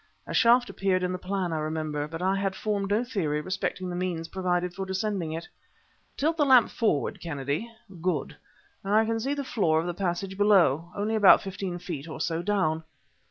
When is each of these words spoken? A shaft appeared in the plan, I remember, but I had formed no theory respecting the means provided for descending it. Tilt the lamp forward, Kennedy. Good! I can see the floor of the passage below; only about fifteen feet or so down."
A 0.25 0.33
shaft 0.33 0.67
appeared 0.71 1.03
in 1.03 1.11
the 1.11 1.19
plan, 1.19 1.53
I 1.53 1.59
remember, 1.59 2.07
but 2.07 2.23
I 2.23 2.35
had 2.35 2.55
formed 2.55 2.89
no 2.89 3.03
theory 3.03 3.39
respecting 3.39 3.87
the 3.87 3.95
means 3.95 4.29
provided 4.29 4.73
for 4.73 4.83
descending 4.83 5.31
it. 5.33 5.47
Tilt 6.17 6.37
the 6.37 6.43
lamp 6.43 6.71
forward, 6.71 7.21
Kennedy. 7.21 7.71
Good! 8.01 8.35
I 8.83 9.05
can 9.05 9.19
see 9.19 9.35
the 9.35 9.43
floor 9.43 9.79
of 9.79 9.85
the 9.85 9.93
passage 9.93 10.39
below; 10.39 10.89
only 10.95 11.13
about 11.13 11.43
fifteen 11.43 11.77
feet 11.77 12.07
or 12.07 12.19
so 12.19 12.41
down." 12.41 12.83